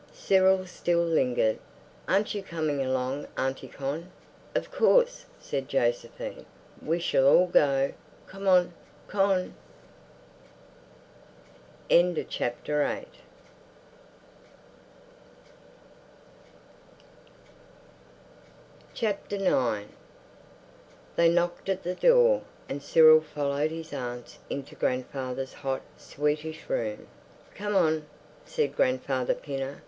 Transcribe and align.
Cyril 0.13 0.65
still 0.65 1.03
lingered. 1.03 1.59
"Aren't 2.07 2.33
you 2.33 2.41
coming 2.41 2.81
along, 2.83 3.27
Auntie 3.37 3.67
Con?" 3.67 4.09
"Of 4.55 4.71
course," 4.71 5.25
said 5.39 5.69
Josephine, 5.69 6.47
"we 6.83 6.97
shall 6.97 7.27
all 7.27 7.45
go. 7.45 7.93
Come 8.25 8.47
on, 8.47 8.73
Con." 9.07 9.53
IX 11.87 12.15
They 21.15 21.29
knocked 21.29 21.69
at 21.69 21.83
the 21.83 21.93
door, 21.99 22.41
and 22.67 22.81
Cyril 22.81 23.21
followed 23.21 23.69
his 23.69 23.93
aunts 23.93 24.39
into 24.49 24.73
grandfather's 24.73 25.53
hot, 25.53 25.83
sweetish 25.95 26.67
room. 26.67 27.05
"Come 27.53 27.75
on," 27.75 28.07
said 28.43 28.75
Grandfather 28.75 29.35
Pinner. 29.35 29.77